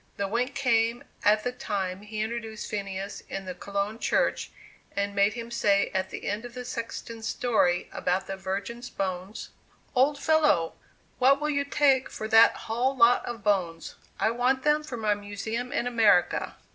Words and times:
The 0.17 0.27
wink 0.27 0.55
came 0.55 1.03
at 1.23 1.43
the 1.43 1.51
time 1.51 2.01
he 2.01 2.21
introduced 2.21 2.67
Phineas 2.67 3.21
in 3.29 3.45
the 3.45 3.53
Cologne 3.53 3.99
Church, 3.99 4.49
and 4.95 5.13
made 5.13 5.33
him 5.33 5.51
say 5.51 5.91
at 5.93 6.09
the 6.09 6.27
end 6.27 6.43
of 6.43 6.55
the 6.55 6.65
sexton's 6.65 7.27
story 7.27 7.87
about 7.91 8.25
the 8.25 8.35
Virgins' 8.35 8.89
bones: 8.89 9.51
"Old 9.93 10.17
fellow, 10.17 10.73
what 11.19 11.39
will 11.39 11.51
you 11.51 11.63
take 11.65 12.09
for 12.09 12.27
that 12.29 12.55
hull 12.65 12.97
lot 12.97 13.23
of 13.27 13.43
bones? 13.43 13.93
I 14.19 14.31
want 14.31 14.63
them 14.63 14.81
for 14.83 14.97
my 14.97 15.13
Museum 15.13 15.71
in 15.71 15.85
America!" 15.85 16.55